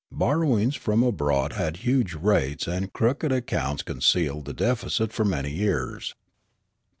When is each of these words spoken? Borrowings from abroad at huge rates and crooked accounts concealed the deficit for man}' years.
Borrowings 0.11 0.75
from 0.75 1.03
abroad 1.03 1.53
at 1.53 1.77
huge 1.85 2.15
rates 2.15 2.65
and 2.65 2.91
crooked 2.91 3.31
accounts 3.31 3.83
concealed 3.83 4.45
the 4.45 4.51
deficit 4.53 5.13
for 5.13 5.23
man}' 5.25 5.45
years. 5.45 6.15